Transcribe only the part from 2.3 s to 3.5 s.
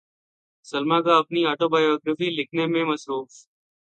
لکھنے میں مصروف